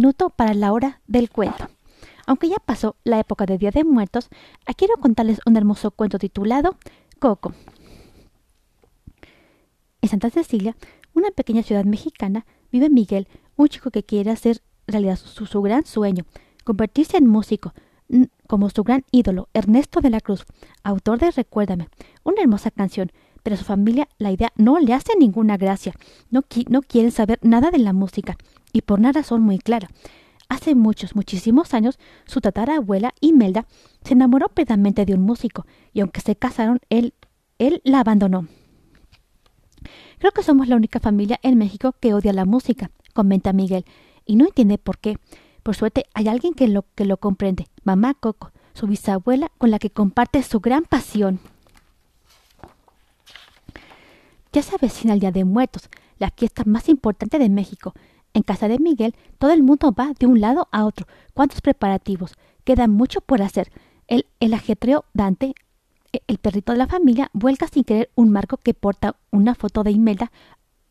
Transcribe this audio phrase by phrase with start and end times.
[0.00, 1.68] minuto para la hora del cuento.
[2.26, 4.30] Aunque ya pasó la época de Día de Muertos,
[4.74, 6.78] quiero contarles un hermoso cuento titulado
[7.18, 7.52] Coco.
[10.00, 10.74] En Santa Cecilia,
[11.12, 16.24] una pequeña ciudad mexicana, vive Miguel, un chico que quiere hacer realidad su, gran sueño,
[16.64, 17.74] convertirse en músico,
[18.46, 20.46] como su gran ídolo, Ernesto de la Cruz,
[20.82, 21.88] autor de Recuérdame,
[22.24, 23.12] una hermosa canción,
[23.42, 25.92] pero a su familia la idea no le hace ninguna gracia,
[26.30, 28.38] no, no quieren saber nada de la música,
[28.72, 29.88] y por una razón muy clara.
[30.48, 33.66] Hace muchos, muchísimos años, su tatarabuela Imelda
[34.02, 37.14] se enamoró plenamente de un músico, y aunque se casaron, él,
[37.58, 38.48] él la abandonó.
[40.18, 43.84] Creo que somos la única familia en México que odia la música, comenta Miguel,
[44.26, 45.18] y no entiende por qué.
[45.62, 49.78] Por suerte hay alguien que lo, que lo comprende, mamá Coco, su bisabuela con la
[49.78, 51.38] que comparte su gran pasión.
[54.52, 57.94] Ya se avecina el Día de Muertos, la fiesta más importante de México.
[58.34, 61.06] En casa de Miguel todo el mundo va de un lado a otro.
[61.34, 62.34] ¿Cuántos preparativos?
[62.64, 63.70] Queda mucho por hacer.
[64.06, 65.54] El, el ajetreo Dante,
[66.12, 69.82] e, el perrito de la familia, vuelca sin querer un marco que porta una foto
[69.82, 70.30] de Imelda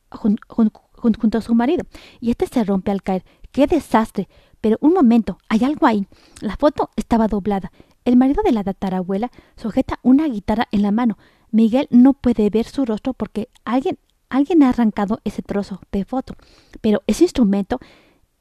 [0.10, 1.86] junto a su marido.
[2.20, 3.24] Y este se rompe al caer.
[3.52, 4.28] ¡Qué desastre!
[4.62, 6.08] Pero un momento, hay algo ahí.
[6.42, 7.72] La foto estaba doblada.
[8.06, 11.18] El marido de la tatarabuela sujeta una guitarra en la mano.
[11.52, 13.98] Miguel no puede ver su rostro porque alguien,
[14.30, 16.36] alguien ha arrancado ese trozo de foto.
[16.82, 17.80] Pero ese instrumento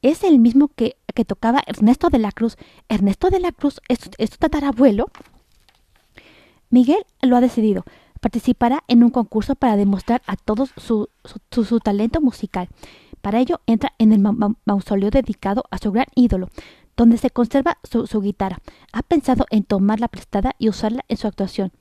[0.01, 2.55] es el mismo que, tocaba Ernesto de la Cruz.
[2.87, 5.07] Ernesto de la Cruz es, su tatarabuelo.
[6.69, 7.83] Miguel lo ha decidido.
[8.21, 12.69] Participará en un concurso para demostrar a todos su talento musical.
[13.21, 14.19] Para ello entra en el
[14.65, 16.49] mausoleo dedicado a su gran ídolo,
[16.99, 18.59] donde se conserva su, guitarra.
[18.91, 21.71] Ha pensado en tomarla prestada y usarla en su actuación.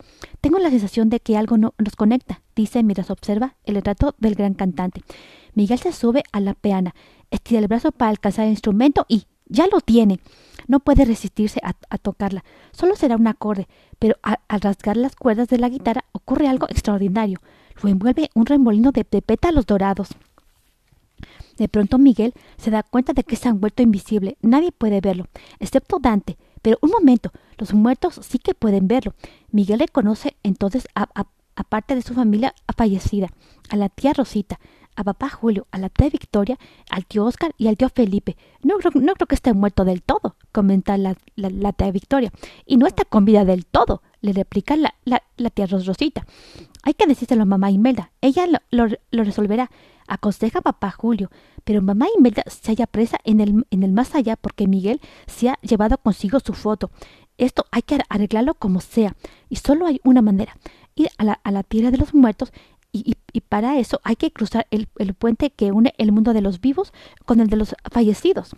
[0.40, 4.36] Tengo la sensación de que algo no nos conecta, dice mientras observa el retrato del
[4.36, 5.02] gran cantante.
[5.54, 6.94] Miguel se sube a la peana,
[7.32, 10.20] estira el brazo para alcanzar el instrumento y ya lo tiene.
[10.68, 12.44] No puede resistirse a, tocarla.
[12.70, 13.66] Solo será un acorde,
[13.98, 17.40] pero al rasgar las cuerdas de la guitarra ocurre algo extraordinario.
[17.82, 20.10] Lo envuelve un remolino de pétalos dorados.
[21.58, 24.38] De pronto Miguel se da cuenta de que se han vuelto invisible.
[24.40, 25.26] Nadie puede verlo,
[25.58, 26.38] excepto Dante.
[26.62, 29.14] Pero un momento, los muertos sí que pueden verlo.
[29.50, 31.06] Miguel reconoce entonces a,
[31.68, 33.28] parte de su familia fallecida,
[33.68, 34.60] a la tía Rosita,
[34.98, 36.58] a papá Julio, a la tía Victoria,
[36.90, 38.36] al tío Oscar y al tío Felipe.
[38.64, 41.14] No, no creo que esté muerto del todo, comenta la,
[41.72, 42.32] tía Victoria.
[42.66, 46.26] Y no está con vida del todo, le replica la, la, tía Rosita.
[46.82, 48.10] Hay que decírselo a mamá Imelda.
[48.20, 49.70] Ella lo, lo resolverá
[50.08, 51.30] aconseja papá Julio,
[51.62, 55.50] pero mamá Imelda se halla presa en el, en el más allá porque Miguel se
[55.50, 56.90] ha llevado consigo su foto.
[57.36, 59.14] Esto hay que arreglarlo como sea,
[59.48, 60.56] y solo hay una manera,
[60.96, 62.52] ir a la, a la tierra de los muertos
[62.92, 66.40] y, y, para eso hay que cruzar el, el, puente que une el mundo de
[66.40, 66.92] los vivos
[67.24, 68.54] con el de los fallecidos.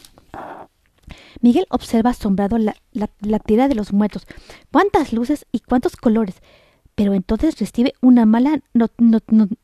[1.40, 4.26] Miguel observa asombrado la, la, de los muertos.
[4.70, 6.36] ¡Cuántas luces y cuántos colores!
[6.94, 8.60] Pero entonces recibe una mala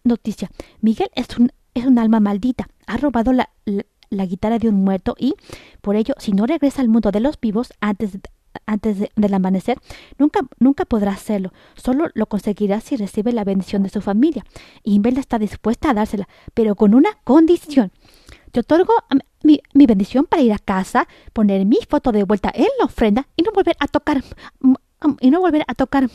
[0.04, 0.50] noticia.
[0.81, 2.69] Miguel es un es un alma maldita.
[2.87, 3.50] Ha robado la,
[4.09, 5.34] la, guitarra de un muerto y,
[5.83, 8.19] por ello, si no regresa al mundo de los vivos antes,
[8.66, 9.78] antes del amanecer,
[10.18, 11.52] nunca, nunca podrá hacerlo.
[11.74, 14.44] Solo lo conseguirá si recibe la bendición de su familia.
[14.82, 17.92] Imelda está dispuesta a dársela, pero con una condición.
[18.52, 18.94] Te otorgo
[19.42, 23.28] mi, mi, bendición para ir a casa, poner mi foto de vuelta en la ofrenda
[23.36, 24.22] y no volver a tocar
[25.20, 26.08] y no volver a tocar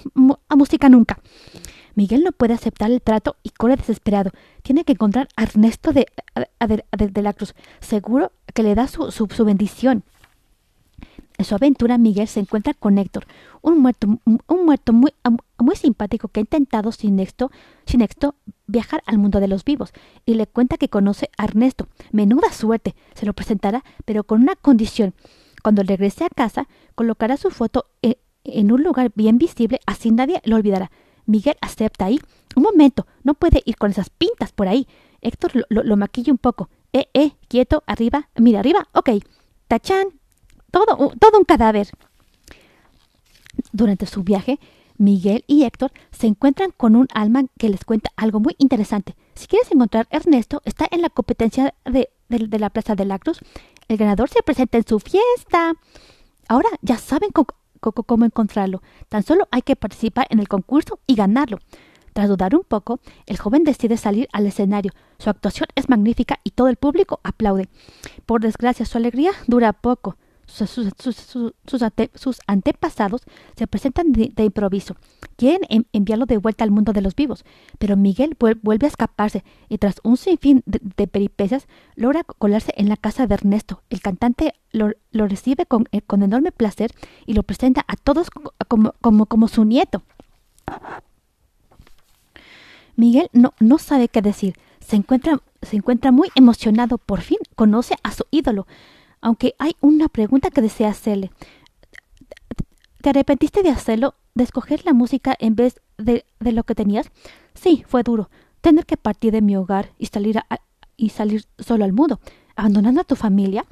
[0.50, 1.20] a música nunca.
[1.96, 4.32] Miguel no puede aceptar el trato y corre desesperado.
[4.64, 6.08] Tiene que encontrar a Ernesto de,
[6.60, 7.54] de, la Cruz.
[7.80, 10.04] Seguro que le da su, su, bendición.
[11.42, 13.26] En su aventura, Miguel se encuentra con Héctor,
[13.64, 15.12] un muerto, un muerto muy,
[15.58, 17.50] muy simpático que ha intentado sin éxito,
[17.88, 18.06] sin
[18.68, 19.92] viajar al mundo de los vivos,
[20.24, 21.88] y le cuenta que conoce a Ernesto.
[22.12, 25.16] Menuda suerte, se lo presentará, pero con una condición.
[25.64, 30.42] Cuando regrese a casa, colocará su foto en, en un lugar bien visible, así nadie
[30.46, 30.92] lo olvidará.
[31.26, 32.20] Miguel acepta ahí.
[32.56, 34.88] Un momento, no puede ir con esas pintas por ahí.
[35.22, 36.70] Héctor lo, maquilla un poco.
[36.94, 39.10] Eh, eh, quieto, arriba, mira arriba, ok.
[39.68, 40.21] Tachán,
[40.72, 41.90] todo, todo un cadáver.
[43.72, 44.60] Durante su viaje,
[44.98, 49.16] Miguel y Héctor se encuentran con un alma que les cuenta algo muy interesante.
[49.34, 53.40] Si quieres encontrar Ernesto, está en la competencia de, de la Plaza de la Cruz.
[53.88, 55.74] El ganador se presenta en su fiesta.
[56.48, 57.48] Ahora ya saben cómo,
[57.80, 58.82] cómo encontrarlo.
[59.10, 61.60] Tan solo hay que participar en el concurso y ganarlo.
[62.14, 64.92] Tras dudar un poco, el joven decide salir al escenario.
[65.18, 67.70] Su actuación es magnífica y todo el público aplaude.
[68.26, 70.18] Por desgracia, su alegría dura poco.
[70.52, 73.22] Sus, antepasados
[73.56, 74.96] se presentan de, improviso.
[75.38, 75.62] Quieren
[75.94, 77.46] enviarlo de vuelta al mundo de los vivos,
[77.80, 82.98] pero Miguel vuelve a escaparse y tras un sinfín de, peripecias logra colarse en la
[82.98, 83.82] casa de Ernesto.
[83.90, 86.92] El cantante lo, recibe con, eh, con, enorme placer
[87.26, 90.04] y lo presenta a todos como, como, como su nieto.
[92.96, 94.56] Miguel no, no sabe qué decir.
[94.80, 96.98] Se encuentra, se encuentra muy emocionado.
[96.98, 98.68] Por fin conoce a su ídolo
[99.22, 101.32] aunque hay una pregunta que desea hacerle.
[103.02, 107.10] ¿Te arrepentiste de hacerlo, de escoger la música en vez de, de lo que tenías?
[107.54, 108.30] Sí, fue duro.
[108.62, 110.40] Tener que partir de mi hogar y salir,
[110.98, 112.20] y salir solo al mundo,
[112.56, 113.66] abandonando a tu familia.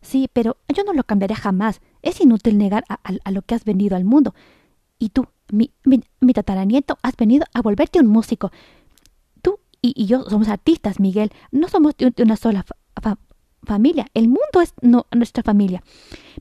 [0.00, 1.80] Sí, pero yo no lo cambiaré jamás.
[2.02, 4.34] Es inútil negar a, lo que has venido al mundo.
[4.98, 8.52] Y tú, mi, mi, tataranieto, has venido a volverte un músico.
[9.42, 11.32] Tú y, yo somos artistas, Miguel.
[11.50, 12.64] No somos de, una sola
[13.66, 14.06] familia.
[14.14, 15.82] El mundo es nuestra familia.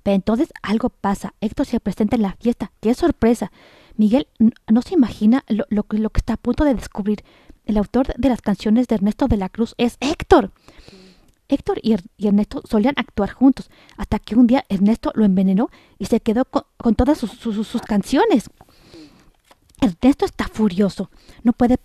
[0.03, 1.33] Pero entonces algo pasa.
[1.41, 2.71] Héctor se presenta en la fiesta.
[2.79, 3.51] ¡Qué sorpresa!
[3.97, 4.27] Miguel
[4.67, 7.23] no se imagina lo, que está a punto de descubrir.
[7.65, 10.51] El autor de las canciones de Ernesto de la Cruz es Héctor.
[11.47, 15.69] Héctor y, Ernesto solían actuar juntos, hasta que un día Ernesto lo envenenó
[15.99, 18.49] y se quedó con, todas sus, canciones.
[19.81, 21.09] Ernesto está furioso.
[21.43, 21.77] No puede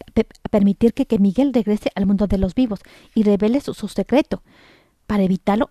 [0.50, 2.81] permitir que, Miguel regrese al mundo de los vivos
[3.14, 4.42] y revele su secreto.
[5.11, 5.71] Para evitarlo,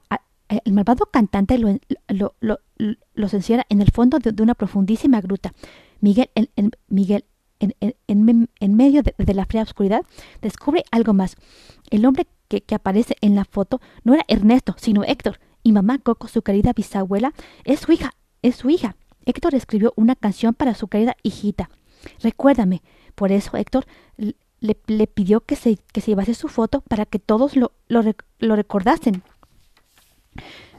[0.49, 5.53] el malvado cantante lo, lo, lo, encierra en el fondo de, una profundísima gruta.
[6.01, 7.23] Miguel, en, Miguel
[7.61, 10.01] en, en, medio de, la fría oscuridad,
[10.41, 11.37] descubre algo más.
[11.89, 15.39] El hombre que, que, aparece en la foto no era Ernesto, sino Héctor.
[15.63, 17.31] Y mamá Coco, su querida bisabuela,
[17.63, 18.97] es su hija, es su hija.
[19.23, 21.69] Héctor escribió una canción para su querida hijita.
[22.21, 22.81] Recuérdame.
[23.15, 23.85] Por eso Héctor
[24.59, 28.03] le, le pidió que se, que se llevase su foto para que todos lo, lo,
[28.39, 29.23] lo recordasen.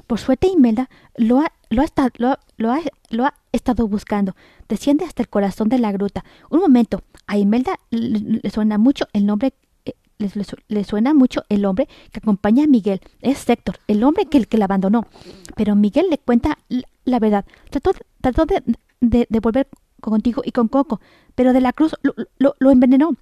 [0.07, 1.87] Por suerte Imelda lo ha, lo, ha,
[2.19, 2.81] lo, lo, ha,
[3.11, 4.35] lo ha estado buscando.
[4.69, 6.25] Desciende hasta el corazón de la gruta.
[6.51, 9.55] Un momento, a Imelda le, suena mucho el nombre
[9.85, 13.01] eh, le, suena mucho el hombre que acompaña a Miguel.
[13.21, 15.07] Es Héctor, el hombre que, que la abandonó.
[15.55, 16.59] Pero Miguel le cuenta
[17.05, 17.45] la, verdad.
[17.71, 18.65] Trató, trató de,
[19.01, 19.69] de, volver
[20.01, 21.01] contigo y con Coco,
[21.37, 23.17] pero de la cruz lo, lo envenenó.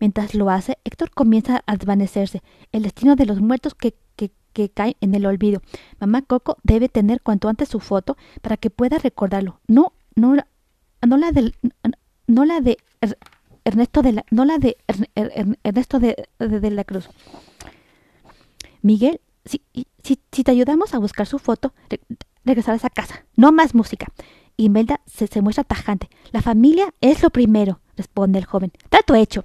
[0.00, 2.42] Mientras lo hace, Héctor comienza a desvanecerse.
[2.72, 5.60] El destino de los muertos que, que, que cae en el olvido.
[6.00, 9.60] Mamá Coco debe tener cuanto antes su foto para que pueda recordarlo.
[9.66, 10.36] No, no,
[11.06, 11.32] no la
[12.28, 12.78] no la de
[13.64, 14.76] Ernesto de la, no la de
[15.64, 17.08] Ernesto de, Cruz.
[18.82, 19.62] Miguel, si,
[20.02, 21.72] si, si, te ayudamos a buscar su foto,
[22.44, 23.24] regresarás a casa.
[23.34, 24.06] No más música.
[24.58, 26.10] Imelda se, se muestra tajante.
[26.32, 28.72] La familia es lo primero responde el joven.
[28.88, 29.44] Trato hecho.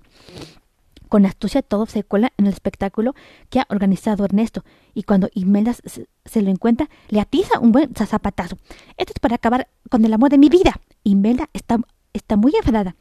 [1.10, 3.14] Con astucia todo se cuela en el espectáculo
[3.50, 4.64] que ha organizado Ernesto,
[4.96, 8.58] y cuando Imelda se, lo encuentra, le atiza un buen zapatazo.
[8.98, 10.80] Esto es para acabar con el amor de mi vida.
[11.04, 11.78] Imelda está,
[12.14, 12.96] está muy enfadada.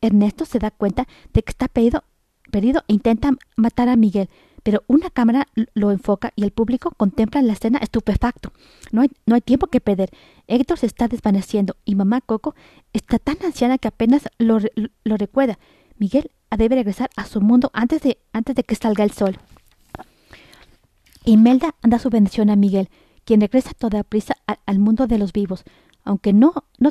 [0.00, 2.02] Ernesto se da cuenta de que está perdido,
[2.50, 4.28] perdido e intenta matar a Miguel,
[4.66, 8.50] pero una cámara lo enfoca y el público contempla la escena estupefacto.
[8.90, 10.10] No hay, no hay tiempo que perder.
[10.48, 12.56] Héctor se está desvaneciendo y mamá Coco
[12.92, 14.58] está tan anciana que apenas lo,
[15.04, 15.60] lo recuerda.
[15.98, 19.38] Miguel debe regresar a su mundo antes de, antes de que salga el sol.
[21.24, 22.88] Imelda da su bendición a Miguel,
[23.24, 24.34] quien regresa toda prisa
[24.66, 25.62] al, mundo de los vivos.
[26.02, 26.90] Aunque no, no,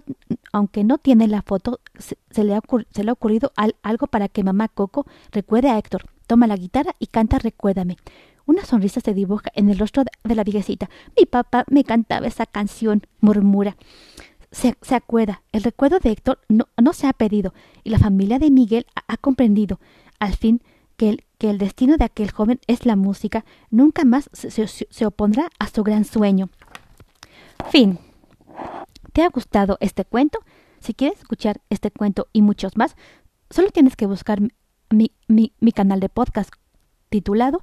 [0.53, 2.61] aunque no tiene la foto, se, le, ha
[2.91, 3.51] se, le, ha ocurrido
[3.83, 7.97] algo para que mamá Coco recuerde a Héctor toma la guitarra y canta Recuérdame.
[8.45, 10.89] Una sonrisa se dibuja en el rostro de la viejecita.
[11.17, 13.75] Mi papá me cantaba esa canción, murmura.
[14.51, 17.53] Se, se acuerda, el recuerdo de Héctor no, no, se ha pedido,
[17.83, 19.79] y la familia de Miguel ha, comprendido,
[20.19, 20.61] al fin,
[20.95, 24.67] que el, que el, destino de aquel joven es la música, nunca más se, se,
[24.67, 26.49] se opondrá a su gran sueño.
[27.69, 27.99] Fin.
[29.11, 30.39] ¿Te ha gustado este cuento?
[30.79, 32.95] Si quieres escuchar este cuento y muchos más,
[33.49, 34.39] solo tienes que buscar
[34.89, 36.51] mi, mi, mi canal de podcast
[37.09, 37.61] titulado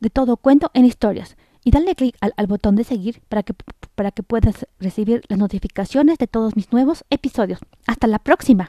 [0.00, 3.54] De todo cuento en historias y dale clic al, al, botón de seguir para que,
[3.94, 7.58] para que puedas recibir las notificaciones de todos mis nuevos episodios.
[7.86, 8.68] Hasta la próxima.